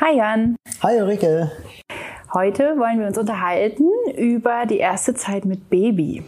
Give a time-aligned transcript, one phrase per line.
[0.00, 0.54] Hi Jan.
[0.80, 1.50] Hi Ulrike.
[2.32, 6.22] Heute wollen wir uns unterhalten über die erste Zeit mit Baby.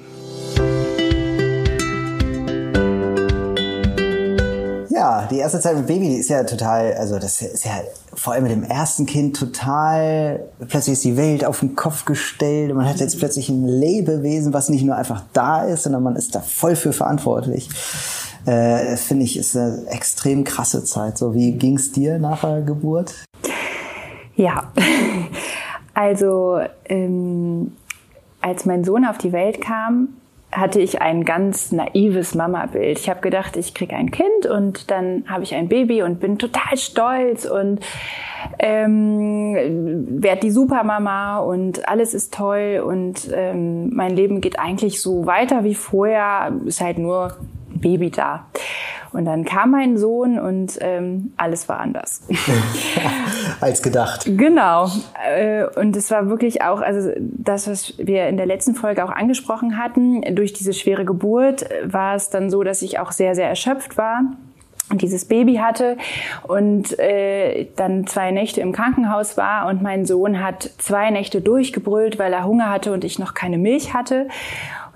[4.88, 7.80] Ja, die erste Zeit mit Baby, ist ja total, also das ist ja
[8.12, 12.72] vor allem mit dem ersten Kind total, plötzlich ist die Welt auf den Kopf gestellt
[12.72, 16.16] und man hat jetzt plötzlich ein Lebewesen, was nicht nur einfach da ist, sondern man
[16.16, 17.68] ist da voll für verantwortlich.
[18.46, 21.18] Äh, Finde ich, ist eine extrem krasse Zeit.
[21.18, 23.14] So, wie ging's dir nach der Geburt?
[24.40, 24.72] Ja,
[25.94, 27.72] also ähm,
[28.40, 30.08] als mein Sohn auf die Welt kam,
[30.50, 32.98] hatte ich ein ganz naives Mama-Bild.
[32.98, 36.38] Ich habe gedacht, ich kriege ein Kind und dann habe ich ein Baby und bin
[36.38, 37.80] total stolz und
[38.58, 45.26] ähm, werde die Supermama und alles ist toll und ähm, mein Leben geht eigentlich so
[45.26, 47.36] weiter wie vorher, ist halt nur
[47.68, 48.46] Baby da.
[49.12, 52.22] Und dann kam mein Sohn und ähm, alles war anders.
[53.60, 54.24] Als gedacht.
[54.26, 54.88] Genau.
[55.26, 59.10] Äh, und es war wirklich auch, also das, was wir in der letzten Folge auch
[59.10, 63.48] angesprochen hatten, durch diese schwere Geburt war es dann so, dass ich auch sehr, sehr
[63.48, 64.22] erschöpft war
[64.90, 65.96] und dieses Baby hatte
[66.42, 72.18] und äh, dann zwei Nächte im Krankenhaus war und mein Sohn hat zwei Nächte durchgebrüllt,
[72.18, 74.28] weil er Hunger hatte und ich noch keine Milch hatte.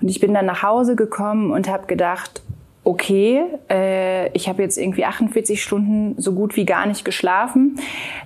[0.01, 2.41] Und ich bin dann nach Hause gekommen und habe gedacht,
[2.85, 7.79] okay, äh, ich habe jetzt irgendwie 48 Stunden so gut wie gar nicht geschlafen.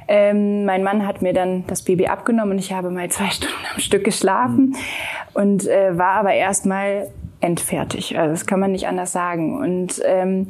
[0.07, 3.55] Ähm, mein Mann hat mir dann das Baby abgenommen und ich habe mal zwei Stunden
[3.73, 4.75] am Stück geschlafen mhm.
[5.33, 7.09] und äh, war aber erstmal
[7.41, 8.19] endfertig.
[8.19, 9.57] Also das kann man nicht anders sagen.
[9.57, 10.47] Und ähm,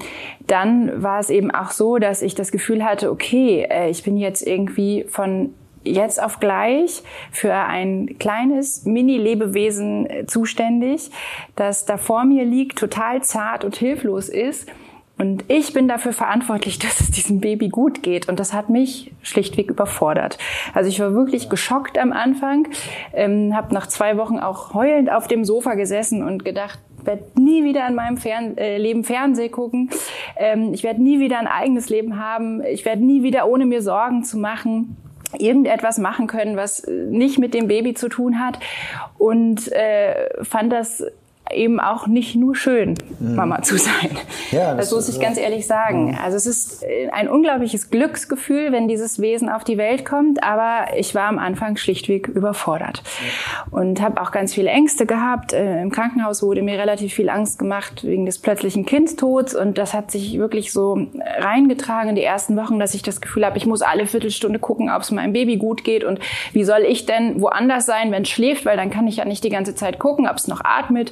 [0.47, 4.17] dann war es eben auch so, dass ich das Gefühl hatte, okay, äh, ich bin
[4.17, 5.53] jetzt irgendwie von
[5.93, 11.11] jetzt auf gleich für ein kleines Mini-Lebewesen äh, zuständig,
[11.55, 14.67] das da vor mir liegt, total zart und hilflos ist.
[15.19, 18.29] Und ich bin dafür verantwortlich, dass es diesem Baby gut geht.
[18.29, 20.37] Und das hat mich schlichtweg überfordert.
[20.73, 22.67] Also ich war wirklich geschockt am Anfang,
[23.13, 27.63] ähm, habe nach zwei Wochen auch heulend auf dem Sofa gesessen und gedacht, werde nie
[27.63, 29.89] wieder in meinem Fern äh, Leben Fernseh gucken.
[30.37, 32.63] Ähm, ich werde nie wieder ein eigenes Leben haben.
[32.63, 34.97] Ich werde nie wieder ohne mir Sorgen zu machen
[35.37, 38.59] irgendetwas machen können, was nicht mit dem Baby zu tun hat.
[39.17, 41.03] Und äh, fand das
[41.51, 43.35] eben auch nicht nur schön, mhm.
[43.35, 44.17] Mama zu sein.
[44.51, 45.21] Ja, das, das muss ich so.
[45.21, 46.09] ganz ehrlich sagen.
[46.09, 46.17] Mhm.
[46.23, 50.97] Also es ist äh, ein unglaubliches Glücksgefühl, wenn dieses Wesen auf die Welt kommt, aber
[50.97, 53.03] ich war am Anfang schlichtweg überfordert
[53.71, 55.53] und habe auch ganz viele Ängste gehabt.
[55.53, 59.93] Äh, Im Krankenhaus wurde mir relativ viel Angst gemacht wegen des plötzlichen Kindstods und das
[59.93, 61.07] hat sich wirklich so
[61.39, 64.89] reingetragen in die ersten Wochen, dass ich das Gefühl habe, ich muss alle Viertelstunde gucken,
[64.89, 66.19] ob es meinem Baby gut geht und
[66.53, 69.43] wie soll ich denn woanders sein, wenn es schläft, weil dann kann ich ja nicht
[69.43, 71.11] die ganze Zeit gucken, ob es noch atmet.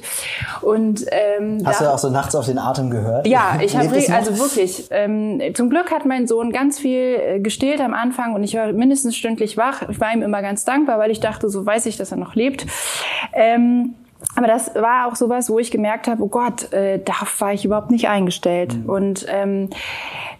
[0.60, 3.26] Und ähm, hast du auch so nachts auf den Atem gehört?
[3.26, 4.88] Ja, ich habe also wirklich.
[4.90, 8.72] Ähm, zum Glück hat mein Sohn ganz viel äh, gestillt am Anfang und ich war
[8.72, 9.88] mindestens stündlich wach.
[9.88, 12.34] Ich war ihm immer ganz dankbar, weil ich dachte, so weiß ich, dass er noch
[12.34, 12.66] lebt.
[13.32, 13.94] Ähm,
[14.34, 17.64] aber das war auch sowas, wo ich gemerkt habe, oh Gott, äh, darauf war ich
[17.64, 18.74] überhaupt nicht eingestellt.
[18.74, 18.88] Mhm.
[18.88, 19.70] Und ähm,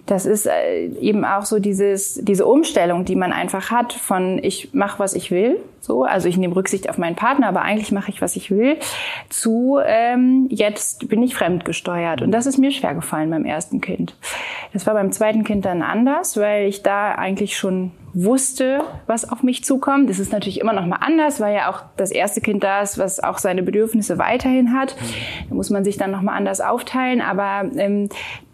[0.07, 4.73] das ist äh, eben auch so dieses, diese Umstellung, die man einfach hat von ich
[4.73, 8.11] mache, was ich will, so, also ich nehme Rücksicht auf meinen Partner, aber eigentlich mache
[8.11, 8.77] ich, was ich will,
[9.31, 12.21] zu ähm, jetzt bin ich fremdgesteuert.
[12.21, 14.15] Und das ist mir schwer gefallen beim ersten Kind.
[14.75, 19.43] Das war beim zweiten Kind dann anders, weil ich da eigentlich schon wusste, was auf
[19.43, 20.11] mich zukommt.
[20.11, 22.99] Das ist natürlich immer noch mal anders, weil ja auch das erste Kind da ist,
[22.99, 24.95] was auch seine Bedürfnisse weiterhin hat.
[25.49, 27.23] Da muss man sich dann noch mal anders aufteilen.
[27.23, 28.11] Aber ähm,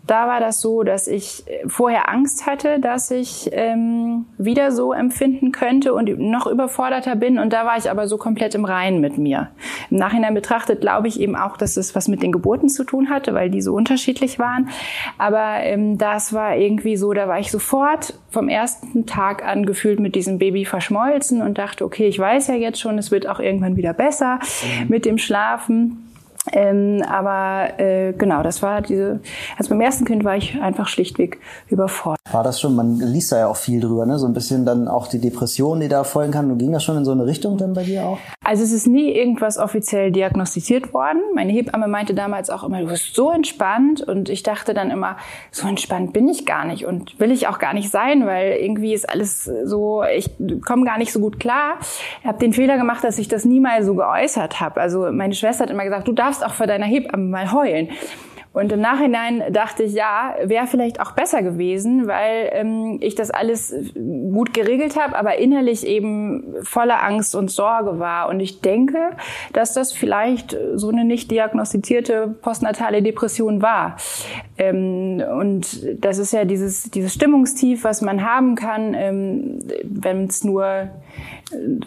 [0.07, 5.51] da war das so, dass ich vorher Angst hatte, dass ich ähm, wieder so empfinden
[5.51, 7.39] könnte und noch überforderter bin.
[7.39, 9.51] Und da war ich aber so komplett im Reinen mit mir.
[9.91, 13.09] Im Nachhinein betrachtet glaube ich eben auch, dass es was mit den Geburten zu tun
[13.09, 14.69] hatte, weil die so unterschiedlich waren.
[15.17, 20.01] Aber ähm, das war irgendwie so, da war ich sofort vom ersten Tag an gefühlt
[20.01, 23.41] mit diesem Baby verschmolzen und dachte, okay, ich weiß ja jetzt schon, es wird auch
[23.41, 24.39] irgendwann wieder besser
[24.81, 24.89] mhm.
[24.89, 26.04] mit dem Schlafen.
[26.53, 29.21] Ähm, aber äh, genau, das war diese,
[29.57, 32.21] also beim ersten Kind war ich einfach schlichtweg überfordert.
[32.33, 34.19] War das schon, man liest da ja auch viel drüber, ne?
[34.19, 36.51] So ein bisschen dann auch die Depression, die da folgen kann.
[36.51, 38.19] Und ging das schon in so eine Richtung dann bei dir auch?
[38.45, 41.21] Also es ist nie irgendwas offiziell diagnostiziert worden.
[41.35, 44.03] Meine Hebamme meinte damals auch immer, du bist so entspannt.
[44.03, 45.17] Und ich dachte dann immer,
[45.51, 48.93] so entspannt bin ich gar nicht und will ich auch gar nicht sein, weil irgendwie
[48.93, 50.31] ist alles so, ich
[50.65, 51.75] komme gar nicht so gut klar.
[52.21, 54.81] Ich habe den Fehler gemacht, dass ich das nie mal so geäußert habe.
[54.81, 57.89] Also meine Schwester hat immer gesagt, du darfst darfst auch vor deiner Hebamme mal heulen.
[58.53, 63.33] Und im Nachhinein dachte ich, ja, wäre vielleicht auch besser gewesen, weil ähm, ich das
[63.33, 68.29] alles gut geregelt habe, aber innerlich eben voller Angst und Sorge war.
[68.29, 69.17] Und ich denke,
[69.53, 73.97] dass das vielleicht so eine nicht diagnostizierte postnatale Depression war.
[74.57, 80.45] Ähm, und das ist ja dieses, dieses Stimmungstief, was man haben kann, ähm, wenn es
[80.45, 80.91] nur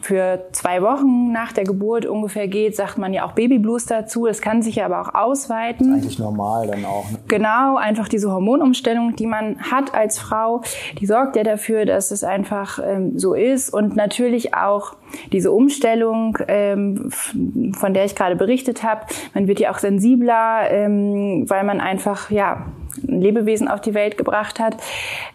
[0.01, 4.25] für zwei Wochen nach der Geburt ungefähr geht, sagt man ja auch Babyblues dazu.
[4.25, 5.93] Das kann sich ja aber auch ausweiten.
[5.93, 7.09] Eigentlich normal dann auch.
[7.11, 7.19] Ne?
[7.27, 10.61] Genau, einfach diese Hormonumstellung, die man hat als Frau,
[10.99, 13.73] die sorgt ja dafür, dass es einfach ähm, so ist.
[13.73, 14.95] Und natürlich auch
[15.31, 19.01] diese Umstellung, ähm, von der ich gerade berichtet habe.
[19.33, 22.65] Man wird ja auch sensibler, ähm, weil man einfach, ja,
[23.07, 24.77] ein Lebewesen auf die Welt gebracht hat.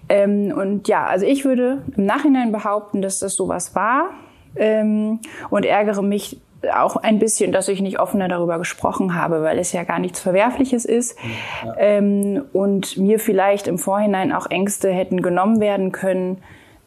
[0.08, 4.10] Ähm, und ja, also ich würde im Nachhinein behaupten, dass das sowas war
[4.56, 5.20] ähm,
[5.50, 6.40] und ärgere mich
[6.74, 10.20] auch ein bisschen, dass ich nicht offener darüber gesprochen habe, weil es ja gar nichts
[10.20, 11.16] Verwerfliches ist
[11.64, 11.74] ja.
[11.76, 16.38] ähm, und mir vielleicht im Vorhinein auch Ängste hätten genommen werden können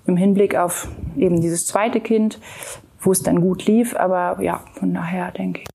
[0.06, 2.39] im Hinblick auf eben dieses zweite Kind,
[3.00, 3.95] wo es dann gut lief.
[3.95, 5.67] Aber ja, von daher denke ich.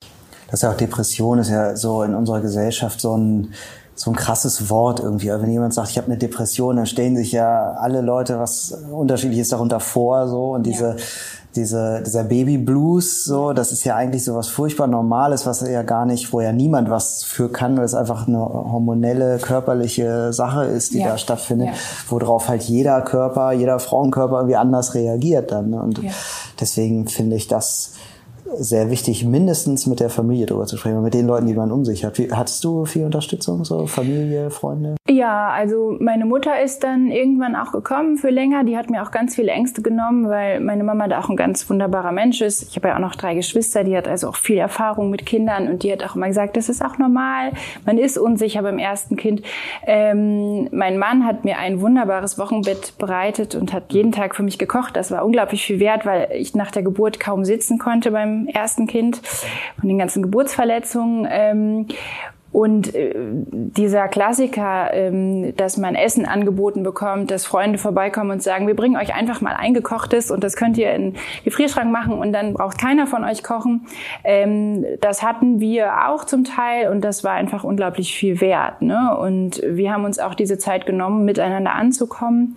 [0.46, 3.54] Das ist ja auch Depression ist ja so in unserer Gesellschaft so ein
[3.94, 5.28] so ein krasses Wort irgendwie.
[5.28, 9.50] Wenn jemand sagt, ich habe eine Depression, dann stellen sich ja alle Leute was Unterschiedliches
[9.50, 11.04] darunter vor, so und diese ja.
[11.56, 15.82] Diese dieser Baby Blues, so das ist ja eigentlich so was furchtbar Normales, was ja
[15.82, 20.64] gar nicht, wo ja niemand was für kann, weil es einfach eine hormonelle körperliche Sache
[20.64, 21.08] ist, die ja.
[21.08, 21.74] da stattfindet, ja.
[22.08, 25.70] worauf halt jeder Körper, jeder Frauenkörper irgendwie anders reagiert dann.
[25.70, 25.82] Ne?
[25.82, 26.00] Und
[26.60, 27.92] deswegen finde ich das
[28.56, 31.84] sehr wichtig, mindestens mit der Familie drüber zu sprechen, mit den Leuten, die man um
[31.84, 32.18] sich hat.
[32.18, 34.96] Wie, hattest du viel Unterstützung, so Familie, Freunde?
[35.10, 38.62] Ja, also meine Mutter ist dann irgendwann auch gekommen für länger.
[38.62, 41.68] Die hat mir auch ganz viele Ängste genommen, weil meine Mama da auch ein ganz
[41.68, 42.62] wunderbarer Mensch ist.
[42.62, 45.66] Ich habe ja auch noch drei Geschwister, die hat also auch viel Erfahrung mit Kindern
[45.66, 47.50] und die hat auch immer gesagt, das ist auch normal.
[47.84, 49.42] Man ist unsicher beim ersten Kind.
[49.84, 54.60] Ähm, mein Mann hat mir ein wunderbares Wochenbett bereitet und hat jeden Tag für mich
[54.60, 54.94] gekocht.
[54.94, 58.86] Das war unglaublich viel wert, weil ich nach der Geburt kaum sitzen konnte beim ersten
[58.86, 59.16] Kind,
[59.80, 61.26] von den ganzen Geburtsverletzungen.
[61.28, 61.86] Ähm,
[62.52, 68.66] und äh, dieser Klassiker, ähm, dass man Essen angeboten bekommt, dass Freunde vorbeikommen und sagen,
[68.66, 71.14] wir bringen euch einfach mal eingekochtes und das könnt ihr in
[71.44, 73.86] Gefrierschrank machen und dann braucht keiner von euch kochen.
[74.24, 78.82] Ähm, das hatten wir auch zum Teil und das war einfach unglaublich viel wert.
[78.82, 79.16] Ne?
[79.16, 82.56] Und wir haben uns auch diese Zeit genommen, miteinander anzukommen.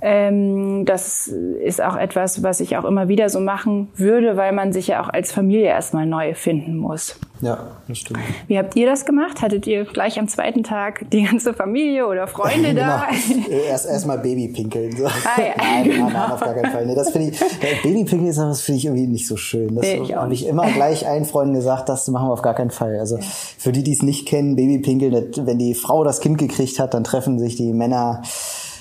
[0.00, 4.72] Ähm, das ist auch etwas, was ich auch immer wieder so machen würde, weil man
[4.72, 7.20] sich ja auch als Familie erstmal neu finden muss.
[7.40, 8.20] Ja, das stimmt.
[8.48, 9.42] Wie habt ihr das gemacht?
[9.42, 13.06] Hattet ihr gleich am zweiten Tag die ganze Familie oder Freunde da?
[13.08, 13.48] genau.
[13.48, 14.96] Erst erstmal Babypinkeln.
[14.96, 15.06] So.
[15.06, 15.54] Ah, ja.
[15.56, 16.86] nein, nein, nein, auf gar keinen Fall.
[16.86, 17.40] Nee, das finde ich,
[17.82, 19.74] Babypinkeln ist das finde ich irgendwie nicht so schön.
[19.74, 22.70] Das nee, habe ich immer gleich allen Freunden gesagt, das machen wir auf gar keinen
[22.70, 22.98] Fall.
[22.98, 26.94] Also für die, die es nicht kennen, Babypinkeln, wenn die Frau das Kind gekriegt hat,
[26.94, 28.22] dann treffen sich die Männer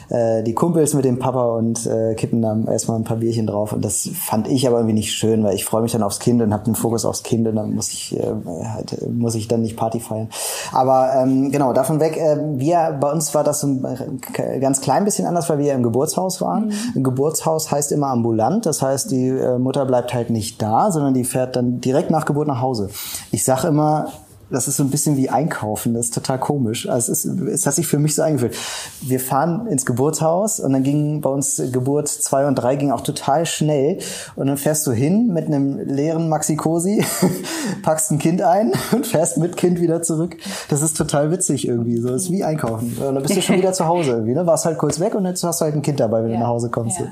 [0.09, 3.74] äh, die Kumpels mit dem Papa und äh, kippen dann erstmal ein paar Bierchen drauf.
[3.74, 6.42] Und das fand ich aber irgendwie nicht schön, weil ich freue mich dann aufs Kind
[6.42, 8.33] und habe den Fokus aufs Kind und dann muss ich äh,
[8.74, 10.30] halt, muss ich dann nicht Party feiern.
[10.71, 14.81] Aber ähm, genau, davon weg, äh, wir, bei uns war das so ein äh, ganz
[14.81, 16.68] klein bisschen anders, weil wir im Geburtshaus waren.
[16.68, 16.74] Mhm.
[16.95, 21.13] Ein Geburtshaus heißt immer ambulant, das heißt, die äh, Mutter bleibt halt nicht da, sondern
[21.13, 22.89] die fährt dann direkt nach Geburt nach Hause.
[23.31, 24.07] Ich sag immer,
[24.49, 26.88] das ist so ein bisschen wie Einkaufen, das ist total komisch.
[26.88, 28.55] Also es, ist, es hat sich für mich so eingeführt.
[29.01, 33.01] Wir fahren ins Geburtshaus und dann ging bei uns Geburt zwei und drei ging auch
[33.01, 33.99] total schnell.
[34.35, 37.03] Und dann fährst du hin mit einem leeren Maxi-Cosi,
[37.83, 40.38] packst ein Kind ein und fährst mit Kind wieder zurück.
[40.69, 41.97] Das ist total witzig irgendwie.
[41.97, 42.97] So das ist wie Einkaufen.
[42.97, 44.33] Und dann bist du schon wieder zu Hause irgendwie.
[44.33, 44.45] Ne?
[44.45, 46.38] Warst halt kurz weg und jetzt hast du halt ein Kind dabei, wenn ja.
[46.38, 46.99] du nach Hause kommst.
[46.99, 47.05] Ja.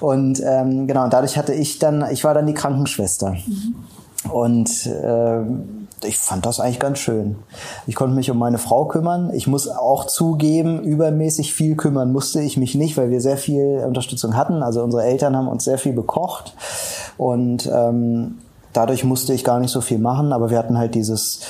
[0.00, 3.30] Und ähm, genau, und dadurch hatte ich dann, ich war dann die Krankenschwester.
[3.30, 3.74] Mhm.
[4.30, 5.40] Und äh,
[6.04, 7.36] ich fand das eigentlich ganz schön.
[7.86, 9.32] Ich konnte mich um meine Frau kümmern.
[9.32, 13.82] Ich muss auch zugeben, übermäßig viel kümmern musste ich mich nicht, weil wir sehr viel
[13.86, 14.62] Unterstützung hatten.
[14.62, 16.54] Also unsere Eltern haben uns sehr viel bekocht
[17.16, 18.38] und ähm,
[18.72, 20.32] dadurch musste ich gar nicht so viel machen.
[20.32, 21.40] Aber wir hatten halt dieses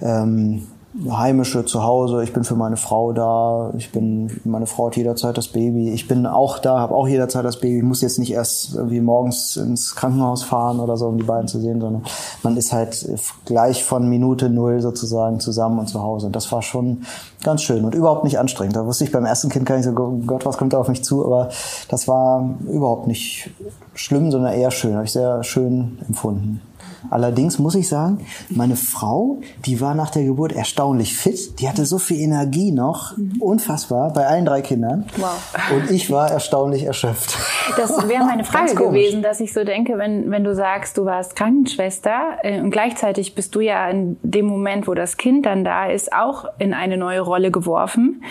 [0.00, 0.68] ähm,
[1.08, 5.48] heimische Zuhause, ich bin für meine Frau da, ich bin, meine Frau hat jederzeit das
[5.48, 8.74] Baby, ich bin auch da, habe auch jederzeit das Baby, ich muss jetzt nicht erst
[8.74, 12.02] irgendwie morgens ins Krankenhaus fahren oder so, um die beiden zu sehen, sondern
[12.42, 13.08] man ist halt
[13.44, 16.26] gleich von Minute null sozusagen zusammen und zu Hause.
[16.26, 17.02] Und das war schon
[17.44, 18.74] ganz schön und überhaupt nicht anstrengend.
[18.74, 21.04] Da wusste ich beim ersten Kind gar nicht so, Gott, was kommt da auf mich
[21.04, 21.50] zu, aber
[21.88, 23.50] das war überhaupt nicht
[23.94, 26.60] schlimm, sondern eher schön, habe ich sehr schön empfunden.
[27.08, 31.60] Allerdings muss ich sagen, meine Frau, die war nach der Geburt erstaunlich fit.
[31.60, 33.40] Die hatte so viel Energie noch, mhm.
[33.40, 35.06] unfassbar, bei allen drei Kindern.
[35.16, 35.30] Wow.
[35.72, 37.36] Und ich war erstaunlich erschöpft.
[37.76, 41.36] Das wäre meine Frage gewesen, dass ich so denke, wenn, wenn du sagst, du warst
[41.36, 45.86] Krankenschwester äh, und gleichzeitig bist du ja in dem Moment, wo das Kind dann da
[45.86, 48.22] ist, auch in eine neue Rolle geworfen,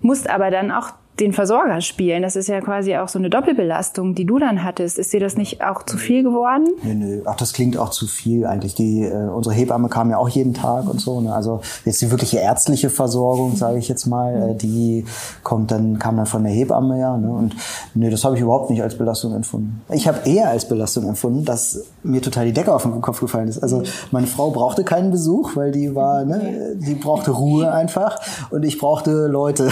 [0.00, 2.22] musst aber dann auch den Versorger spielen.
[2.22, 4.98] Das ist ja quasi auch so eine Doppelbelastung, die du dann hattest.
[4.98, 6.68] Ist dir das nicht auch zu viel geworden?
[6.82, 7.22] Nö, nö.
[7.24, 8.74] Ach, das klingt auch zu viel eigentlich.
[8.74, 11.20] Die, äh, unsere Hebamme kam ja auch jeden Tag und so.
[11.20, 11.34] Ne?
[11.34, 15.04] Also jetzt die wirkliche ärztliche Versorgung, sage ich jetzt mal, äh, die
[15.42, 17.16] kommt dann, kam dann von der Hebamme ja.
[17.16, 17.30] Ne?
[17.30, 17.56] Und
[17.94, 19.82] nö, das habe ich überhaupt nicht als Belastung empfunden.
[19.90, 23.48] Ich habe eher als Belastung empfunden, dass mir total die Decke auf den Kopf gefallen
[23.48, 23.62] ist.
[23.62, 28.20] Also meine Frau brauchte keinen Besuch, weil die war, ne, die brauchte Ruhe einfach
[28.50, 29.70] und ich brauchte Leute.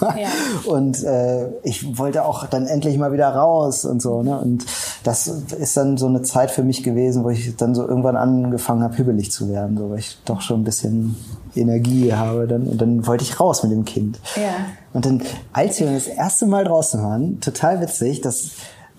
[0.00, 0.28] Ja.
[0.76, 4.22] Und äh, ich wollte auch dann endlich mal wieder raus und so.
[4.22, 4.38] Ne?
[4.38, 4.66] Und
[5.04, 8.82] das ist dann so eine Zeit für mich gewesen, wo ich dann so irgendwann angefangen
[8.82, 11.16] habe, hübbelig zu werden, so weil ich doch schon ein bisschen
[11.54, 12.46] Energie habe.
[12.46, 14.20] Dann, und dann wollte ich raus mit dem Kind.
[14.36, 14.66] Ja.
[14.92, 18.50] Und dann, als wir das erste Mal draußen waren, total witzig, dass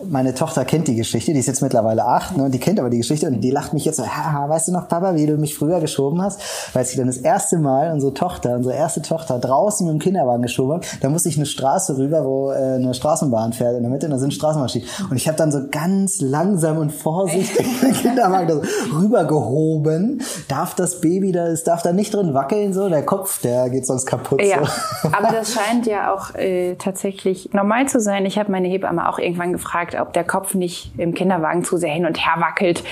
[0.03, 2.89] meine Tochter kennt die Geschichte, die ist jetzt mittlerweile acht, ne, und die kennt aber
[2.89, 5.37] die Geschichte und die lacht mich jetzt so, haha, weißt du noch, Papa, wie du
[5.37, 6.39] mich früher geschoben hast?
[6.73, 10.43] Weil sie dann das erste Mal unsere Tochter, unsere erste Tochter draußen mit dem Kinderwagen
[10.43, 13.91] geschoben hat, da musste ich eine Straße rüber, wo äh, eine Straßenbahn fährt in der
[13.91, 14.87] Mitte und da sind Straßenmaschinen.
[15.09, 20.21] Und ich habe dann so ganz langsam und vorsichtig den Kinderwagen so rübergehoben.
[20.47, 23.87] Darf das Baby da, es darf da nicht drin wackeln, so, der Kopf, der geht
[23.87, 24.43] sonst kaputt.
[24.43, 24.59] Ja,
[25.01, 25.09] so.
[25.11, 28.25] aber das scheint ja auch äh, tatsächlich normal zu sein.
[28.25, 31.77] Ich habe meine Hebamme auch irgendwann gefragt, gefragt, ob der Kopf nicht im Kinderwagen zu
[31.77, 32.83] sehr hin und her wackelt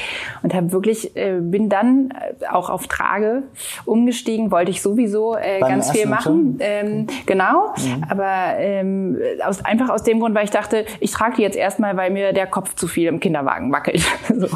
[0.43, 3.43] und habe wirklich äh, bin dann äh, auch auf Trage
[3.85, 8.03] umgestiegen, wollte ich sowieso äh, ganz viel machen, ähm, genau, mhm.
[8.09, 11.97] aber ähm, aus, einfach aus dem Grund, weil ich dachte, ich trage die jetzt erstmal,
[11.97, 14.03] weil mir der Kopf zu viel im Kinderwagen wackelt.
[14.35, 14.47] so.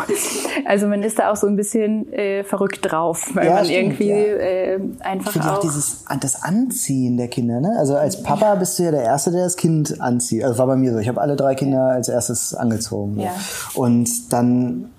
[0.66, 4.00] Also man ist da auch so ein bisschen äh, verrückt drauf, weil ja, man stimmt,
[4.00, 4.16] irgendwie ja.
[4.16, 7.76] äh, einfach ich auch, auch dieses das Anziehen der Kinder, ne?
[7.78, 10.44] Also als Papa bist du ja der erste, der das Kind anzieht.
[10.44, 11.00] Also war bei mir so.
[11.00, 13.20] Ich habe alle drei Kinder als erstes erstes angezogen.
[13.20, 13.34] Ja.
[13.74, 14.90] Und dann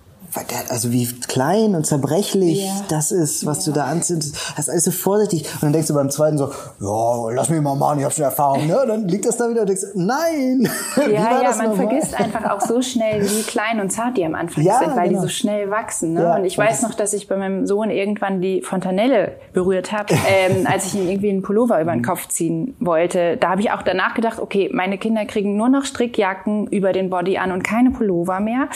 [0.68, 2.84] also wie klein und zerbrechlich ja.
[2.88, 3.72] das ist, was ja.
[3.72, 4.34] du da anziehst.
[4.56, 5.46] Das ist alles so vorsichtig.
[5.54, 8.24] Und dann denkst du beim zweiten so, ja, lass mich mal machen, ich habe schon
[8.24, 8.66] Erfahrung.
[8.66, 8.80] Ne?
[8.80, 10.68] Und dann liegt das da wieder und denkst, nein.
[11.10, 11.88] Ja, ja, man normal?
[11.88, 15.08] vergisst einfach auch so schnell, wie klein und zart die am Anfang ja, sind, weil
[15.08, 15.22] genau.
[15.22, 16.14] die so schnell wachsen.
[16.14, 16.34] Ne?
[16.36, 20.66] und ich weiß noch, dass ich bei meinem Sohn irgendwann die Fontanelle berührt habe, ähm,
[20.70, 23.36] als ich ihm irgendwie einen Pullover über den Kopf ziehen wollte.
[23.38, 27.10] Da habe ich auch danach gedacht, okay, meine Kinder kriegen nur noch Strickjacken über den
[27.10, 28.68] Body an und keine Pullover mehr.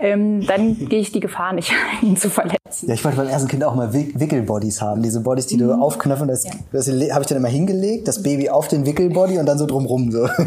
[0.00, 1.70] Ähm, dann gehe ich die Gefahr nicht,
[2.02, 2.88] ihn zu verletzen.
[2.88, 5.00] Ja, ich wollte beim ersten Kind auch mal Wickelbodies haben.
[5.00, 5.60] Diese Bodies, die mhm.
[5.60, 6.50] du aufknöpfen, das, ja.
[6.72, 10.10] das habe ich dann immer hingelegt, das Baby auf den Wickelbody und dann so drumrum.
[10.10, 10.28] So.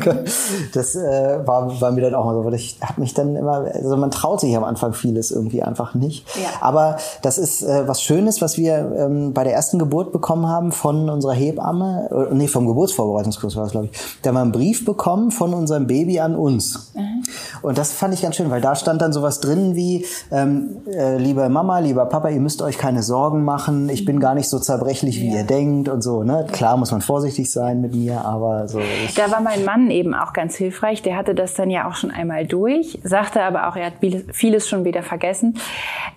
[0.73, 3.65] Das äh, war, war mir dann auch mal so, weil ich habe mich dann immer,
[3.73, 6.25] also man traut sich am Anfang vieles irgendwie einfach nicht.
[6.35, 6.49] Ja.
[6.61, 10.71] Aber das ist äh, was Schönes, was wir ähm, bei der ersten Geburt bekommen haben
[10.71, 13.99] von unserer Hebamme, äh, nee, vom Geburtsvorbereitungskurs war es, glaube ich.
[14.21, 16.91] Da haben wir einen Brief bekommen von unserem Baby an uns.
[16.93, 17.23] Mhm.
[17.61, 20.05] Und das fand ich ganz schön, weil da stand dann sowas drin wie,
[20.41, 24.35] ähm, äh, liebe Mama, lieber Papa, ihr müsst euch keine Sorgen machen, ich bin gar
[24.35, 25.39] nicht so zerbrechlich, wie ja.
[25.39, 26.23] ihr denkt und so.
[26.23, 26.45] Ne?
[26.51, 28.79] Klar muss man vorsichtig sein mit mir, aber so.
[29.15, 32.11] Da war mein Mann eben auch ganz hilfreich, der hatte das dann ja auch schon
[32.11, 33.93] einmal durch, sagte aber auch, er hat
[34.31, 35.57] vieles schon wieder vergessen.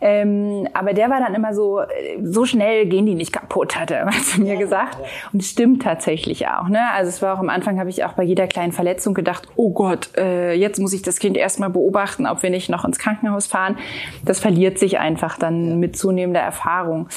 [0.00, 1.80] Ähm, aber der war dann immer so,
[2.22, 4.98] so schnell gehen die nicht kaputt, hat er immer zu mir gesagt.
[5.32, 6.68] Und es stimmt tatsächlich auch.
[6.68, 6.80] Ne?
[6.94, 9.70] Also es war auch am Anfang, habe ich auch bei jeder kleinen Verletzung gedacht, oh
[9.70, 13.46] Gott, äh, jetzt muss ich das Kind erstmal beobachten, ob wir nicht noch ins Krankenhaus
[13.46, 13.76] fahren.
[14.24, 17.08] Das verliert sich einfach dann mit zunehmender Erfahrung.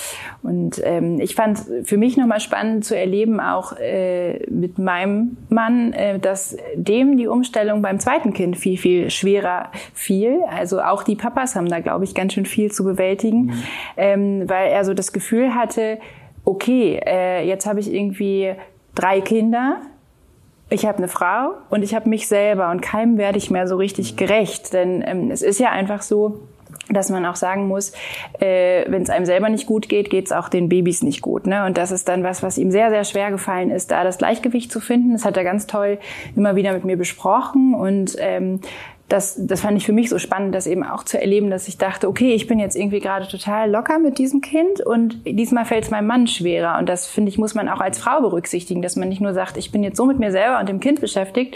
[0.44, 5.94] Und ähm, ich fand für mich nochmal spannend zu erleben, auch äh, mit meinem Mann,
[5.94, 10.40] äh, dass dem die Umstellung beim zweiten Kind viel, viel schwerer fiel.
[10.50, 13.64] Also auch die Papas haben da, glaube ich, ganz schön viel zu bewältigen, mhm.
[13.98, 16.00] ähm, weil er so das Gefühl hatte,
[16.46, 18.54] okay, äh, jetzt habe ich irgendwie
[18.96, 19.82] drei Kinder,
[20.70, 23.78] ich habe eine Frau und ich habe mich selber und keinem werde ich mehr so
[23.78, 24.74] richtig gerecht.
[24.74, 26.42] Denn ähm, es ist ja einfach so,
[26.90, 27.92] dass man auch sagen muss,
[28.40, 31.48] äh, wenn es einem selber nicht gut geht, geht es auch den Babys nicht gut.
[31.48, 31.66] Ne?
[31.66, 34.72] Und das ist dann was, was ihm sehr, sehr schwer gefallen ist, da das Gleichgewicht
[34.72, 35.14] zu finden.
[35.14, 36.00] Das hat er ganz toll
[36.36, 38.62] immer wieder mit mir besprochen und ähm,
[39.10, 41.78] das, das fand ich für mich so spannend, das eben auch zu erleben, dass ich
[41.78, 45.86] dachte, okay, ich bin jetzt irgendwie gerade total locker mit diesem Kind und diesmal fällt
[45.86, 46.78] es meinem Mann schwerer.
[46.78, 49.56] Und das, finde ich, muss man auch als Frau berücksichtigen, dass man nicht nur sagt,
[49.56, 51.56] ich bin jetzt so mit mir selber und dem Kind beschäftigt,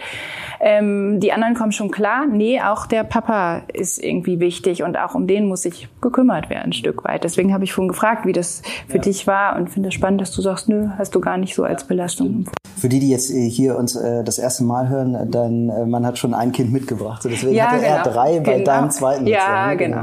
[0.62, 2.25] ähm, die anderen kommen schon klar.
[2.25, 6.67] Nee, auch der Papa ist irgendwie wichtig und auch um den muss sich gekümmert werden,
[6.67, 7.25] ein Stück weit.
[7.25, 9.03] Deswegen habe ich vorhin gefragt, wie das für ja.
[9.03, 11.63] dich war und finde es spannend, dass du sagst, nö, hast du gar nicht so
[11.63, 12.46] als Belastung
[12.82, 16.04] Für die, die jetzt äh, hier uns äh, das erste Mal hören, dann äh, man
[16.04, 17.22] hat schon ein Kind mitgebracht.
[17.22, 18.12] So, deswegen Ja, hatte er genau.
[18.16, 18.66] drei bei Genau.
[18.66, 19.28] deinem zweiten.
[19.28, 20.02] Ja, jetzt, genau.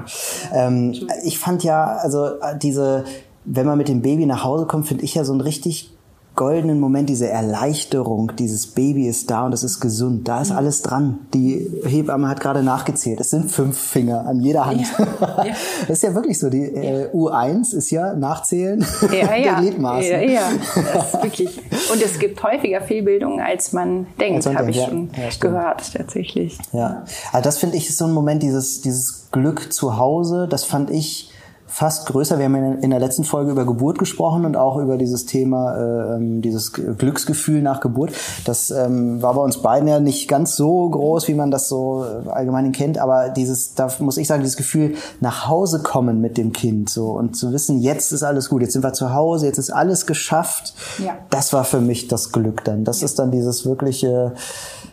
[0.54, 0.94] Ähm,
[1.24, 3.02] ich fand ja, also äh, diese,
[3.44, 5.92] wenn man mit dem Baby nach Hause kommt, finde ich ja so einen richtig
[6.38, 10.82] goldenen Moment, diese Erleichterung, dieses Baby ist da und es ist gesund, da ist alles
[10.82, 11.18] dran.
[11.34, 14.86] Die Hebamme hat gerade nachgezählt, es sind fünf Finger an jeder Hand.
[15.18, 19.60] Das ist ja wirklich so, die äh, U1 ist ja Nachzählen Ja, der ja.
[19.60, 20.10] Gliedmaßen.
[20.12, 20.48] Ja, ja.
[20.94, 21.60] Das ist wirklich.
[21.92, 24.86] Und es gibt häufiger Fehlbildungen, als man denkt, habe ich ja.
[24.86, 26.56] schon Ja, gehört, tatsächlich.
[26.72, 30.62] Ja, also das finde ich ist so ein Moment, dieses, dieses Glück zu Hause, das
[30.62, 31.32] fand ich
[31.68, 32.38] fast größer.
[32.38, 36.16] Wir haben in der letzten Folge über Geburt gesprochen und auch über dieses Thema, äh,
[36.16, 38.12] ähm, dieses Glücksgefühl nach Geburt.
[38.44, 42.04] Das ähm, war bei uns beiden ja nicht ganz so groß, wie man das so
[42.04, 46.38] äh, allgemein kennt, aber dieses, da muss ich sagen, dieses Gefühl, nach Hause kommen mit
[46.38, 49.46] dem Kind so und zu wissen, jetzt ist alles gut, jetzt sind wir zu Hause,
[49.46, 50.74] jetzt ist alles geschafft.
[50.98, 51.18] Ja.
[51.30, 52.84] Das war für mich das Glück dann.
[52.84, 54.32] Das ist dann dieses wirkliche,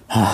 [0.10, 0.28] ah,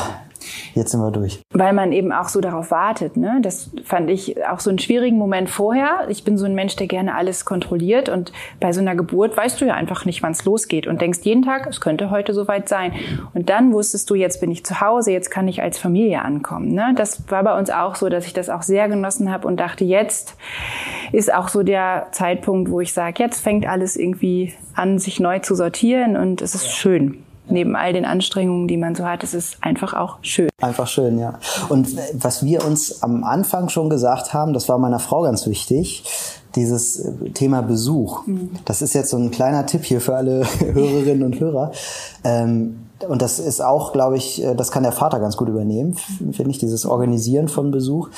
[0.73, 1.41] jetzt sind wir durch.
[1.53, 3.17] Weil man eben auch so darauf wartet.
[3.17, 3.39] Ne?
[3.41, 6.07] Das fand ich auch so einen schwierigen Moment vorher.
[6.09, 8.09] Ich bin so ein Mensch, der gerne alles kontrolliert.
[8.09, 10.87] Und bei so einer Geburt weißt du ja einfach nicht, wann es losgeht.
[10.87, 12.93] Und denkst jeden Tag, es könnte heute soweit sein.
[13.33, 16.73] Und dann wusstest du, jetzt bin ich zu Hause, jetzt kann ich als Familie ankommen.
[16.73, 16.93] Ne?
[16.95, 19.83] Das war bei uns auch so, dass ich das auch sehr genossen habe und dachte,
[19.83, 20.35] jetzt
[21.11, 25.39] ist auch so der Zeitpunkt, wo ich sage, jetzt fängt alles irgendwie an, sich neu
[25.39, 26.15] zu sortieren.
[26.15, 27.23] Und es ist schön.
[27.47, 30.49] Neben all den Anstrengungen, die man so hat, es ist einfach auch schön.
[30.61, 31.39] Einfach schön, ja.
[31.69, 36.03] Und was wir uns am Anfang schon gesagt haben, das war meiner Frau ganz wichtig,
[36.55, 38.23] dieses äh, Thema Besuch.
[38.65, 41.71] Das ist jetzt so ein kleiner Tipp hier für alle Hörerinnen und Hörer.
[42.23, 45.95] Ähm, und das ist auch, glaube ich, äh, das kann der Vater ganz gut übernehmen,
[45.95, 48.09] finde ich, dieses Organisieren von Besuch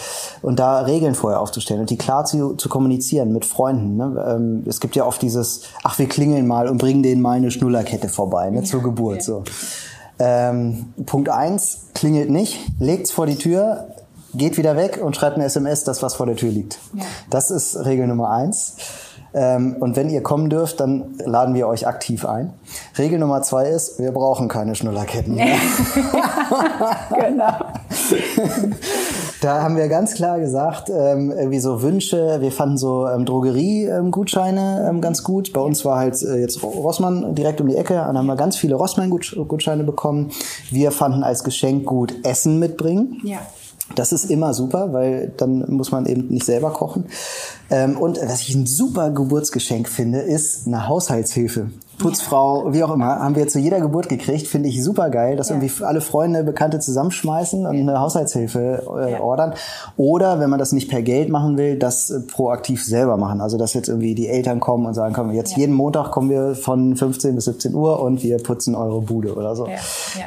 [0.42, 3.98] und da Regeln vorher aufzustellen und die klar zu, zu kommunizieren mit Freunden.
[3.98, 4.26] Ne?
[4.28, 7.52] Ähm, es gibt ja oft dieses, ach, wir klingeln mal und bringen denen mal eine
[7.52, 9.44] Schnullerkette vorbei, ne, zur Geburt, so.
[10.20, 13.88] Ähm, Punkt eins klingelt nicht, legt's vor die Tür,
[14.34, 16.80] geht wieder weg und schreibt eine SMS, das was vor der Tür liegt.
[17.30, 18.76] Das ist Regel Nummer eins.
[19.36, 22.54] Ähm, und wenn ihr kommen dürft, dann laden wir euch aktiv ein.
[22.98, 25.36] Regel Nummer zwei ist, wir brauchen keine Schnullerketten.
[27.10, 27.54] genau.
[29.42, 34.88] Da haben wir ganz klar gesagt, ähm, irgendwie so Wünsche, wir fanden so ähm, Drogerie-Gutscheine
[34.90, 35.52] ähm, ganz gut.
[35.52, 38.56] Bei uns war halt äh, jetzt Rossmann direkt um die Ecke, dann haben wir ganz
[38.56, 40.32] viele Rossmann-Gutscheine bekommen.
[40.70, 43.20] Wir fanden als Geschenk gut Essen mitbringen.
[43.24, 43.40] Ja.
[43.96, 47.06] Das ist immer super, weil dann muss man eben nicht selber kochen.
[47.74, 51.72] Ähm, und was ich ein super Geburtsgeschenk finde, ist eine Haushaltshilfe.
[52.00, 54.48] Putzfrau, wie auch immer, haben wir zu jeder Geburt gekriegt.
[54.48, 59.20] Finde ich super geil, dass irgendwie alle Freunde, Bekannte zusammenschmeißen und eine Haushaltshilfe äh, Ja.
[59.22, 59.54] ordern.
[59.96, 63.42] Oder wenn man das nicht per Geld machen will, das äh, proaktiv selber machen.
[63.42, 66.56] Also dass jetzt irgendwie die Eltern kommen und sagen, komm, jetzt jeden Montag kommen wir
[66.56, 69.68] von 15 bis 17 Uhr und wir putzen eure Bude oder so.
[69.68, 69.80] Ja, ja.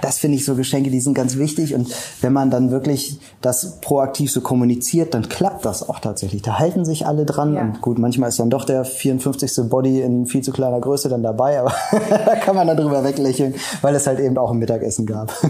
[0.02, 1.74] Das finde ich so Geschenke, die sind ganz wichtig.
[1.74, 1.88] Und
[2.20, 6.42] wenn man dann wirklich das proaktiv so kommuniziert, dann klappt das auch tatsächlich.
[6.42, 7.35] Da halten sich alle dran.
[7.54, 7.62] Ja.
[7.62, 9.68] Und gut, manchmal ist dann doch der 54.
[9.68, 11.72] Body in viel zu kleiner Größe dann dabei, aber
[12.26, 15.32] da kann man dann drüber weglächeln, weil es halt eben auch ein Mittagessen gab.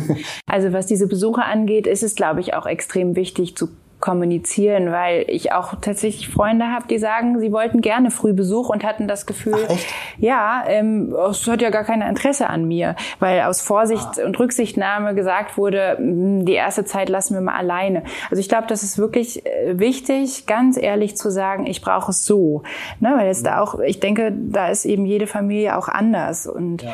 [0.49, 3.68] Also was diese Besuche angeht, ist es, glaube ich, auch extrem wichtig zu
[4.00, 8.85] kommunizieren, weil ich auch tatsächlich Freunde habe, die sagen, sie wollten gerne früh Besuch und
[8.85, 9.74] hatten das Gefühl, Ach,
[10.18, 14.26] ja, ähm, es hat ja gar kein Interesse an mir, weil aus Vorsicht Ah.
[14.26, 18.02] und Rücksichtnahme gesagt wurde, "Mm, die erste Zeit lassen wir mal alleine.
[18.30, 22.24] Also ich glaube, das ist wirklich äh, wichtig, ganz ehrlich zu sagen, ich brauche es
[22.24, 22.62] so,
[23.00, 26.85] ne, weil es da auch, ich denke, da ist eben jede Familie auch anders und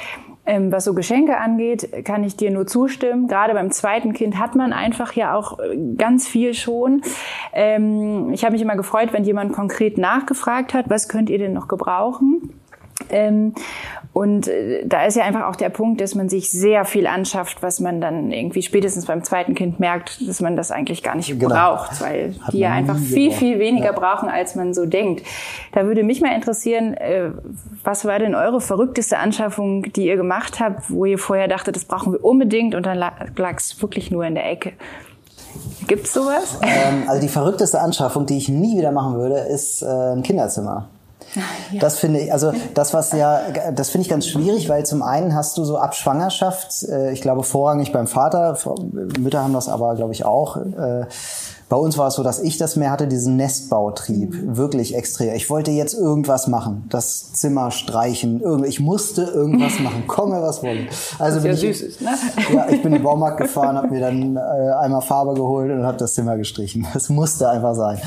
[0.45, 3.29] ähm, was so Geschenke angeht, kann ich dir nur zustimmen.
[3.29, 7.03] Gerade beim zweiten Kind hat man einfach ja auch äh, ganz viel schon.
[7.53, 11.53] Ähm, ich habe mich immer gefreut, wenn jemand konkret nachgefragt hat, was könnt ihr denn
[11.53, 12.62] noch gebrauchen?
[13.11, 13.55] Ähm,
[14.13, 17.63] und äh, da ist ja einfach auch der Punkt, dass man sich sehr viel anschafft,
[17.63, 21.39] was man dann irgendwie spätestens beim zweiten Kind merkt, dass man das eigentlich gar nicht
[21.41, 21.49] Genau.
[21.49, 23.39] braucht, weil Hat die ja einfach viel, gebraucht.
[23.39, 23.93] viel weniger Ja.
[23.93, 25.23] brauchen, als man so denkt.
[25.73, 27.31] Da würde mich mal interessieren, äh,
[27.85, 31.87] was war denn eure verrückteste Anschaffung, die ihr gemacht habt, wo ihr vorher dachtet, das
[31.87, 33.13] brauchen wir unbedingt und dann lag
[33.57, 34.73] es wirklich nur in der Ecke?
[35.87, 36.59] Gibt's sowas?
[36.63, 40.89] ähm, also die verrückteste Anschaffung, die ich nie wieder machen würde, ist äh, ein Kinderzimmer.
[41.81, 43.41] Das finde ich, also das was ja,
[43.75, 47.23] das finde ich ganz schwierig, weil zum einen hast du so ab Schwangerschaft, äh, ich
[47.23, 48.59] glaube vorrangig beim Vater,
[49.19, 51.07] Mütter haben das aber glaube ich auch, äh,
[51.73, 54.59] Bei uns war es so, dass ich das mehr hatte, diesen Nestbautrieb, mhm.
[54.59, 55.35] wirklich extrem.
[55.35, 58.69] Ich wollte jetzt irgendwas machen, das Zimmer streichen, irgendwie.
[58.69, 60.89] ich musste irgendwas machen, komme was wolle.
[61.19, 62.11] Also bin ja ich, süß ist, ne?
[62.53, 64.41] ja, ich bin in den Baumarkt gefahren, habe mir dann äh,
[64.83, 66.87] einmal Farbe geholt und habe das Zimmer gestrichen.
[66.93, 67.99] Das musste einfach sein.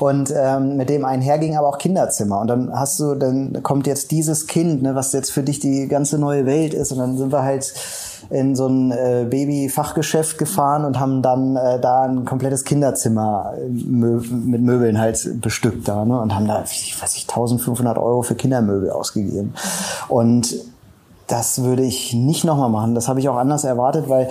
[0.00, 2.42] Und ähm, mit dem einherging aber auch Kinderzimmer.
[2.42, 5.88] Und dann hast du, dann kommt jetzt dieses Kind, ne, was jetzt für dich die
[5.88, 6.92] ganze neue Welt ist.
[6.92, 7.72] Und dann sind wir halt
[8.30, 13.68] in so ein äh, Babyfachgeschäft gefahren und haben dann äh, da ein komplettes Kinderzimmer äh,
[13.68, 16.20] mö mit Möbeln halt bestückt da ne?
[16.20, 19.54] und haben da, ich weiß nicht, 1500 Euro für Kindermöbel ausgegeben.
[20.08, 20.54] Und
[21.26, 22.94] das würde ich nicht nochmal machen.
[22.94, 24.28] Das habe ich auch anders erwartet, weil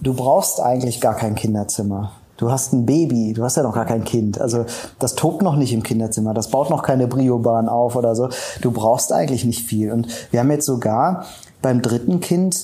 [0.00, 2.12] du brauchst eigentlich gar kein Kinderzimmer.
[2.36, 4.40] Du hast ein Baby, du hast ja noch gar kein Kind.
[4.40, 4.64] Also
[5.00, 8.28] das tobt noch nicht im Kinderzimmer, das baut noch keine Briobahn auf oder so.
[8.62, 9.92] Du brauchst eigentlich nicht viel.
[9.92, 11.24] Und wir haben jetzt sogar
[11.60, 12.56] beim dritten Kind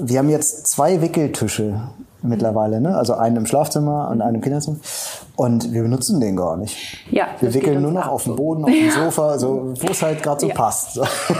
[0.00, 1.80] wir haben jetzt zwei Wickeltische
[2.22, 2.96] mittlerweile, ne?
[2.96, 4.78] Also einen im Schlafzimmer und einen im Kinderzimmer.
[5.38, 6.98] Und wir benutzen den gar nicht.
[7.12, 7.28] Ja.
[7.38, 10.40] Wir wickeln nur noch auf dem Boden, auf dem Sofa, so, wo es halt gerade
[10.40, 10.54] so ja.
[10.56, 10.96] passt.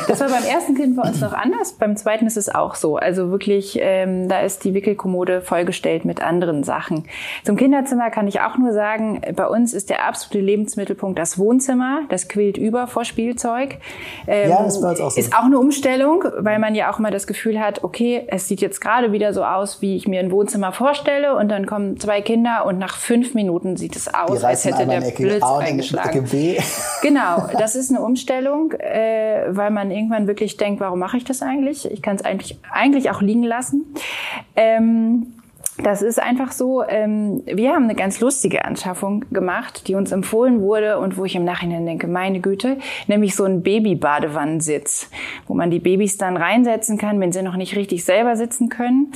[0.06, 1.72] Das war beim ersten Kind bei uns noch anders.
[1.72, 2.96] Beim zweiten ist es auch so.
[2.96, 7.06] Also wirklich, ähm, da ist die Wickelkommode vollgestellt mit anderen Sachen.
[7.42, 12.02] Zum Kinderzimmer kann ich auch nur sagen, bei uns ist der absolute Lebensmittelpunkt das Wohnzimmer.
[12.08, 13.78] Das quillt über vor Spielzeug.
[14.28, 15.18] Ähm, ja, ist bei uns auch so.
[15.18, 18.60] Ist auch eine Umstellung, weil man ja auch immer das Gefühl hat, okay, es sieht
[18.60, 21.34] jetzt gerade wieder so aus, wie ich mir ein Wohnzimmer vorstelle.
[21.34, 24.86] Und dann kommen zwei Kinder und nach fünf Minuten sieht sieht es aus, als hätte
[24.86, 26.26] der Ecke Blitz eingeschlagen.
[27.02, 31.42] genau, das ist eine Umstellung, äh, weil man irgendwann wirklich denkt, warum mache ich das
[31.42, 31.90] eigentlich?
[31.90, 33.86] Ich kann es eigentlich, eigentlich auch liegen lassen.
[34.56, 35.37] Ähm,
[35.82, 40.60] das ist einfach so, ähm, wir haben eine ganz lustige Anschaffung gemacht, die uns empfohlen
[40.60, 45.08] wurde und wo ich im Nachhinein denke, meine Güte, nämlich so ein Baby-Badewannensitz,
[45.46, 49.12] wo man die Babys dann reinsetzen kann, wenn sie noch nicht richtig selber sitzen können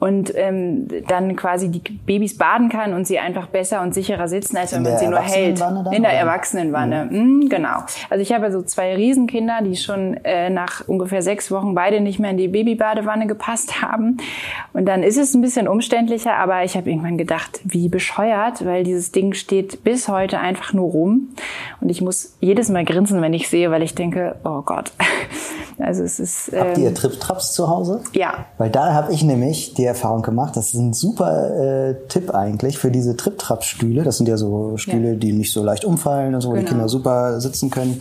[0.00, 4.56] und ähm, dann quasi die Babys baden kann und sie einfach besser und sicherer sitzen,
[4.56, 5.62] als wenn man sie nur hält.
[5.92, 7.48] In der Erwachsenenwanne, mhm.
[7.48, 7.84] genau.
[8.08, 12.18] Also ich habe so zwei Riesenkinder, die schon äh, nach ungefähr sechs Wochen beide nicht
[12.18, 14.16] mehr in die Babybadewanne gepasst haben
[14.72, 18.64] und dann ist es ein bisschen umständlich umständlicher, aber ich habe irgendwann gedacht, wie bescheuert,
[18.64, 21.28] weil dieses Ding steht bis heute einfach nur rum
[21.80, 24.92] und ich muss jedes Mal grinsen, wenn ich sehe, weil ich denke, oh Gott.
[25.82, 26.52] Also es ist.
[26.52, 28.02] Ähm, Habt ihr ähm, Trip-Traps zu Hause?
[28.12, 28.44] Ja.
[28.58, 32.76] Weil da habe ich nämlich die Erfahrung gemacht, das ist ein super äh, Tipp eigentlich
[32.76, 34.02] für diese Trip-Trap-Stühle.
[34.02, 35.14] Das sind ja so Stühle, ja.
[35.14, 36.64] die nicht so leicht umfallen und so, wo genau.
[36.64, 37.98] die Kinder super sitzen können.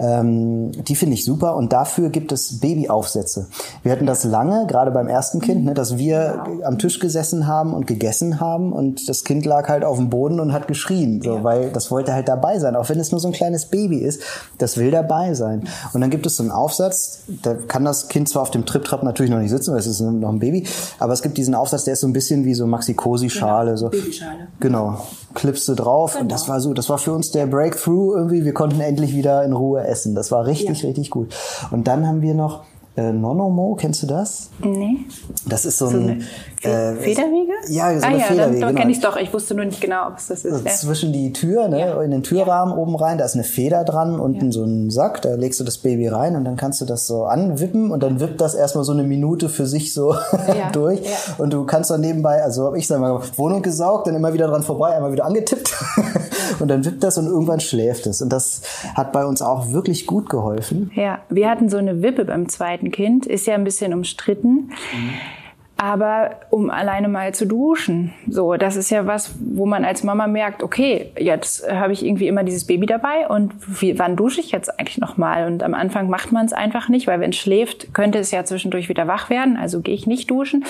[0.00, 3.48] Ähm, die finde ich super und dafür gibt es Babyaufsätze.
[3.82, 6.64] Wir hatten das lange, gerade beim ersten Kind, ne, dass wir genau.
[6.64, 10.40] am Tisch gesessen haben und gegessen haben und das Kind lag halt auf dem Boden
[10.40, 13.28] und hat geschrien, so, weil das wollte halt dabei sein, auch wenn es nur so
[13.28, 14.22] ein kleines Baby ist,
[14.56, 15.68] das will dabei sein.
[15.92, 19.02] Und dann gibt es so einen Aufsatz, da kann das Kind zwar auf dem Trip-Trap
[19.02, 20.66] natürlich noch nicht sitzen, weil es ist noch ein Baby,
[20.98, 23.70] aber es gibt diesen Aufsatz, der ist so ein bisschen wie so Maxi-Cosi-Schale.
[23.70, 23.88] Genau, so.
[23.90, 24.48] Babyschale.
[24.60, 24.98] Genau,
[25.34, 26.22] klippst du drauf genau.
[26.22, 29.44] und das war so, das war für uns der Breakthrough irgendwie, wir konnten endlich wieder
[29.44, 30.14] in Ruhe essen.
[30.14, 30.88] Das war richtig, ja.
[30.88, 31.34] richtig gut.
[31.70, 32.64] Und dann haben wir noch
[33.00, 34.50] äh, Nonomo, kennst du das?
[34.62, 34.98] Nee.
[35.46, 36.22] Das ist so, so ein
[36.62, 37.52] äh, Federwege?
[37.68, 38.36] Ja, so ah, eine ja, Federwege.
[38.36, 38.80] Dann, dann genau.
[38.80, 39.16] kenne ich doch.
[39.16, 40.52] Ich wusste nur nicht genau, ob es das ist.
[40.52, 40.70] Also ja.
[40.72, 42.02] Zwischen die Tür, ne, ja.
[42.02, 44.52] in den Türrahmen oben rein, da ist eine Feder dran, unten ja.
[44.52, 47.24] so ein Sack, da legst du das Baby rein und dann kannst du das so
[47.24, 50.14] anwippen und dann wippt das erstmal so eine Minute für sich so
[50.72, 51.00] durch.
[51.38, 54.46] Und du kannst dann nebenbei, also habe ich sag mal, Wohnung gesaugt, dann immer wieder
[54.46, 55.74] dran vorbei, einmal wieder angetippt
[56.60, 58.20] und dann wippt das und irgendwann schläft es.
[58.20, 58.60] Und das
[58.94, 60.90] hat bei uns auch wirklich gut geholfen.
[60.94, 64.70] Ja, wir hatten so eine Wippe beim zweiten Kind, ist ja ein bisschen umstritten.
[64.92, 65.39] Mhm
[65.82, 68.12] aber um alleine mal zu duschen.
[68.28, 72.28] So, das ist ja was, wo man als Mama merkt, okay, jetzt habe ich irgendwie
[72.28, 75.46] immer dieses Baby dabei und wie, wann dusche ich jetzt eigentlich noch mal?
[75.46, 78.44] Und am Anfang macht man es einfach nicht, weil wenn es schläft, könnte es ja
[78.44, 80.66] zwischendurch wieder wach werden, also gehe ich nicht duschen.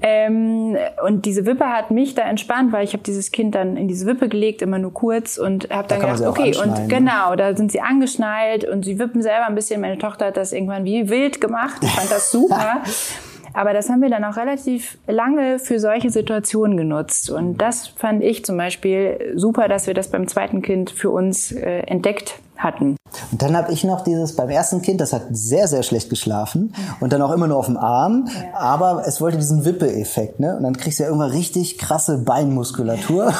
[0.00, 3.88] Ähm, und diese Wippe hat mich da entspannt, weil ich habe dieses Kind dann in
[3.88, 7.56] diese Wippe gelegt, immer nur kurz und habe dann da gedacht, okay, und genau, da
[7.56, 9.80] sind sie angeschnallt und sie wippen selber ein bisschen.
[9.80, 11.78] Meine Tochter hat das irgendwann wie wild gemacht.
[11.82, 12.82] Ich fand das super.
[13.54, 17.30] Aber das haben wir dann auch relativ lange für solche Situationen genutzt.
[17.30, 21.52] Und das fand ich zum Beispiel super, dass wir das beim zweiten Kind für uns
[21.52, 22.96] äh, entdeckt hatten.
[23.32, 26.74] Und dann habe ich noch dieses beim ersten Kind, das hat sehr, sehr schlecht geschlafen
[27.00, 28.58] und dann auch immer nur auf dem Arm, ja.
[28.58, 30.56] aber es wollte diesen Wippe-Effekt, ne?
[30.56, 33.26] Und dann kriegst du ja irgendwann richtig krasse Beinmuskulatur,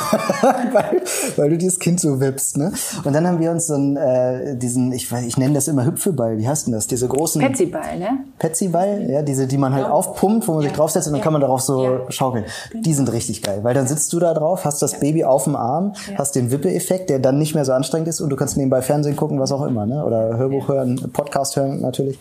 [0.73, 1.03] weil,
[1.37, 2.73] weil du dieses Kind so wippst, ne?
[3.05, 6.39] Und dann haben wir uns so einen, äh, diesen, ich, ich nenne das immer Hüpfeball,
[6.39, 6.87] wie heißt denn das?
[6.87, 7.41] Diese großen...
[7.41, 8.19] Petsyball, ne?
[8.39, 9.93] Petsyball, ja, diese, die man halt ja.
[9.93, 10.69] aufpumpt, wo man ja.
[10.69, 12.45] sich draufsetzt und dann kann man darauf so schaukeln.
[12.71, 12.83] Genau.
[12.83, 15.57] Die sind richtig geil, weil dann sitzt du da drauf, hast das Baby auf dem
[15.57, 18.83] Arm, hast den Wippe-Effekt, der dann nicht mehr so anstrengend ist und du kannst nebenbei
[18.83, 20.05] Fernsehen Fernsehen gucken, was auch immer, ne?
[20.05, 22.19] Oder Hörbuch hören, Podcast hören natürlich.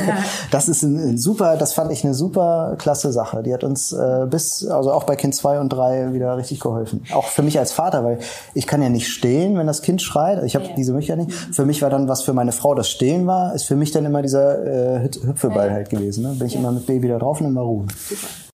[0.50, 3.42] das ist ein, ein, super, das fand ich eine super klasse Sache.
[3.42, 7.02] Die hat uns äh, bis, also auch bei Kind 2 und 3 wieder richtig geholfen.
[7.12, 8.18] Auch für mich als Vater, weil
[8.54, 10.42] ich kann ja nicht stillen, wenn das Kind schreit.
[10.44, 10.74] Ich habe ja.
[10.76, 11.32] diese Möglichkeit nicht.
[11.32, 14.04] Für mich war dann, was für meine Frau das Stillen war, ist für mich dann
[14.04, 16.22] immer dieser äh, Hüpfeball halt gewesen.
[16.22, 16.34] Ne?
[16.38, 17.88] Bin ich immer mit Baby da drauf und immer ruhen.
[18.08, 18.45] Super.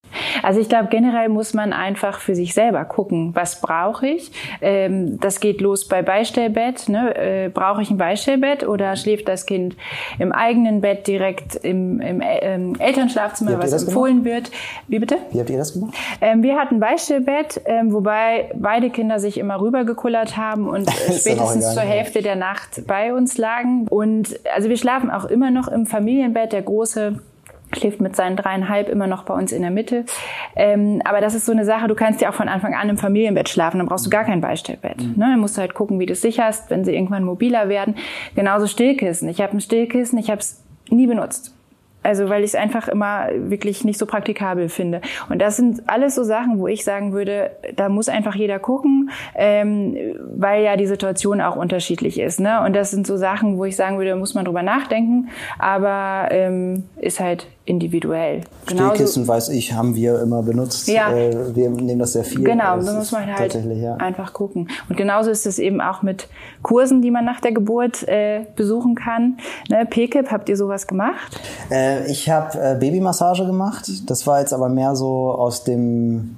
[0.43, 4.33] Also ich glaube, generell muss man einfach für sich selber gucken, was brauche ich.
[4.61, 6.89] Ähm, das geht los bei Beistellbett.
[6.89, 7.15] Ne?
[7.17, 9.77] Äh, brauche ich ein Beistellbett oder schläft das Kind
[10.19, 14.51] im eigenen Bett direkt im, im ähm, Elternschlafzimmer, was empfohlen gemacht?
[14.51, 14.51] wird?
[14.89, 15.19] Wie bitte?
[15.31, 15.95] Wie habt ihr das gemacht?
[16.21, 21.83] Ähm, wir hatten Beistellbett, ähm, wobei beide Kinder sich immer rübergekullert haben und spätestens zur
[21.83, 23.87] Hälfte der Nacht bei uns lagen.
[23.89, 26.53] Und also wir schlafen auch immer noch im Familienbett.
[26.53, 27.21] Der große
[27.77, 30.05] schläft mit seinen dreieinhalb immer noch bei uns in der Mitte.
[30.57, 32.99] Ähm, aber das ist so eine Sache, du kannst ja auch von Anfang an im
[32.99, 35.03] Familienbett schlafen, dann brauchst du gar kein Beistellbett.
[35.03, 35.15] Mhm.
[35.17, 35.27] Ne?
[35.31, 37.97] Dann musst du halt gucken, wie du es sicherst, wenn sie irgendwann mobiler werden.
[38.35, 39.29] Genauso Stillkissen.
[39.29, 41.55] Ich habe ein Stillkissen, ich habe es nie benutzt.
[42.03, 45.01] Also weil ich es einfach immer wirklich nicht so praktikabel finde.
[45.29, 49.11] Und das sind alles so Sachen, wo ich sagen würde, da muss einfach jeder gucken,
[49.35, 49.97] ähm,
[50.37, 52.41] weil ja die Situation auch unterschiedlich ist.
[52.41, 52.61] Ne?
[52.65, 56.85] Und das sind so Sachen, wo ich sagen würde, muss man drüber nachdenken, aber ähm,
[57.01, 58.43] ist halt individuell.
[58.67, 60.89] Stillkissen, weiß ich, haben wir immer benutzt.
[60.89, 61.13] Ja.
[61.13, 62.43] Äh, wir nehmen das sehr viel.
[62.43, 63.97] Genau, da muss man halt ja.
[63.97, 64.69] einfach gucken.
[64.89, 66.29] Und genauso ist es eben auch mit
[66.63, 69.39] Kursen, die man nach der Geburt äh, besuchen kann.
[69.69, 71.41] Ne, PKIP, habt ihr sowas gemacht?
[71.71, 73.89] Äh, ich habe äh, Babymassage gemacht.
[74.07, 76.37] Das war jetzt aber mehr so aus dem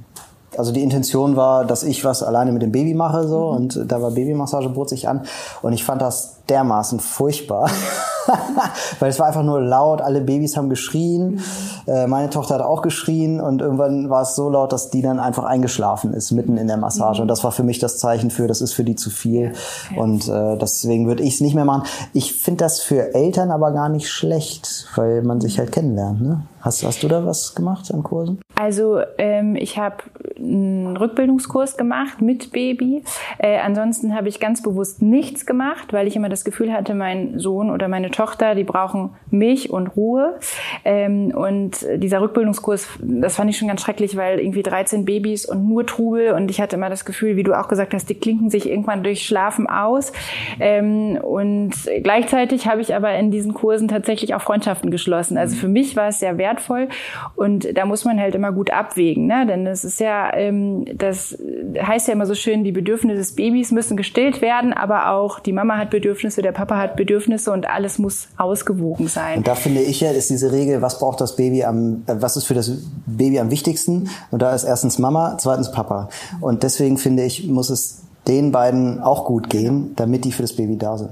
[0.57, 3.57] also die Intention war, dass ich was alleine mit dem Baby mache so mhm.
[3.57, 5.23] und da war Babymassage bot sich an
[5.63, 7.69] und ich fand das dermaßen furchtbar.
[9.01, 11.41] Weil es war einfach nur laut, alle Babys haben geschrien,
[11.87, 12.09] mhm.
[12.09, 15.45] meine Tochter hat auch geschrien und irgendwann war es so laut, dass die dann einfach
[15.45, 17.21] eingeschlafen ist, mitten in der Massage.
[17.21, 17.23] Mhm.
[17.23, 19.53] Und das war für mich das Zeichen für, das ist für die zu viel.
[19.97, 21.85] Und äh, deswegen würde ich es nicht mehr machen.
[22.13, 26.23] Ich finde das für Eltern aber gar nicht schlecht, weil man sich halt kennenlernt.
[26.23, 26.43] Ne?
[26.65, 28.41] Hast, hast du da was gemacht an Kursen?
[28.55, 29.97] Also ähm, ich habe
[30.39, 33.05] einen Rückbildungskurs gemacht mit Baby.
[33.39, 37.39] Äh, ansonsten habe ich ganz bewusst nichts gemacht, weil ich immer das Gefühl hatte, mein
[37.39, 40.39] Sohn oder meine Tochter, die brauchen mich und Ruhe.
[40.85, 45.69] Ähm, und dieser Rückbildungskurs, das fand ich schon ganz schrecklich, weil irgendwie 13 Babys und
[45.69, 48.51] nur Trubel und ich hatte immer das Gefühl, wie du auch gesagt hast, die klinken
[48.51, 50.13] sich irgendwann durch Schlafen aus.
[50.61, 51.73] Ähm, und
[52.03, 55.37] gleichzeitig habe ich aber in diesen Kursen tatsächlich auch Freundschaften geschlossen.
[55.37, 56.89] Also für mich war es sehr wertvoll
[57.35, 59.47] und da muss man halt immer gut abwägen, ne?
[59.47, 61.37] denn es ist ja, ähm, das
[61.81, 65.53] heißt ja immer so schön, die Bedürfnisse des Babys müssen gestillt werden, aber auch die
[65.53, 69.39] Mama hat Bedürfnisse, der Papa hat Bedürfnisse und alles muss ausgewogen sein.
[69.39, 72.37] Und da finde ich ja, ist diese Regel, was braucht das Baby am, äh, was
[72.37, 72.71] ist für das
[73.07, 74.09] Baby am wichtigsten?
[74.31, 76.09] Und da ist erstens Mama, zweitens Papa.
[76.41, 80.55] Und deswegen finde ich, muss es den beiden auch gut gehen, damit die für das
[80.55, 81.11] Baby da sind.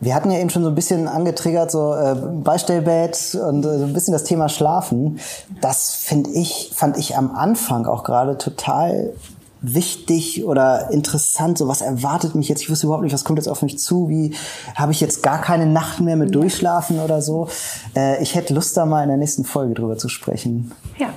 [0.00, 3.84] Wir hatten ja eben schon so ein bisschen angetriggert, so äh, Beistellbett und äh, so
[3.84, 5.18] ein bisschen das Thema Schlafen.
[5.60, 9.12] Das finde ich, fand ich am Anfang auch gerade total
[9.60, 11.58] wichtig oder interessant?
[11.58, 12.62] So was erwartet mich jetzt?
[12.62, 14.08] Ich wusste überhaupt nicht, was kommt jetzt auf mich zu?
[14.08, 14.34] Wie
[14.74, 17.48] habe ich jetzt gar keine Nacht mehr mit Durchschlafen oder so?
[17.96, 20.72] Äh, ich hätte Lust, da mal in der nächsten Folge drüber zu sprechen.
[20.98, 21.08] Ja.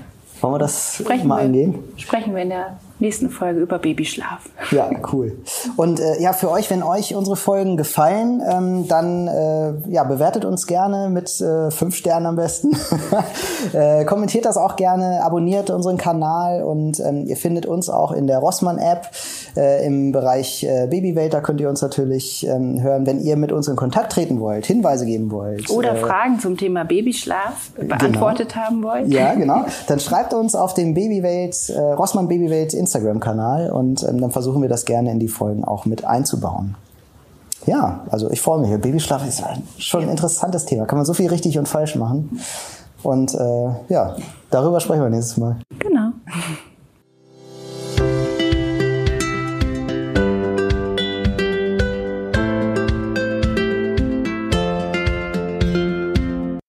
[0.41, 1.75] Wollen wir das sprechen mal wir, angehen?
[1.97, 4.47] Sprechen wir in der nächsten Folge über Babyschlaf.
[4.71, 5.37] Ja, cool.
[5.75, 10.45] Und äh, ja, für euch, wenn euch unsere Folgen gefallen, ähm, dann äh, ja, bewertet
[10.45, 12.77] uns gerne mit äh, fünf Sternen am besten.
[13.73, 18.27] äh, kommentiert das auch gerne, abonniert unseren Kanal und ähm, ihr findet uns auch in
[18.27, 19.09] der Rossmann-App
[19.57, 21.33] äh, im Bereich äh, Babywelt.
[21.33, 24.65] Da könnt ihr uns natürlich ähm, hören, wenn ihr mit uns in Kontakt treten wollt,
[24.65, 25.69] Hinweise geben wollt.
[25.71, 28.65] Oder äh, Fragen zum Thema Babyschlaf beantwortet genau.
[28.65, 29.07] haben wollt.
[29.07, 29.65] Ja, genau.
[29.87, 34.61] Dann schreibt uns auf dem Babywelt, äh, Rossmann Babywelt Instagram Instagram-Kanal und ähm, dann versuchen
[34.61, 36.75] wir das gerne in die Folgen auch mit einzubauen.
[37.65, 38.81] Ja, also ich freue mich.
[38.81, 39.43] Babyschlaf ist
[39.77, 40.85] schon ein interessantes Thema.
[40.85, 42.39] Kann man so viel richtig und falsch machen.
[43.03, 44.15] Und äh, ja,
[44.49, 45.57] darüber sprechen wir nächstes Mal.
[45.79, 46.09] Genau.